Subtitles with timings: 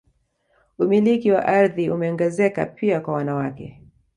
[0.83, 3.81] Umiliki wa ardhi umeongezeka pia kwa wanawake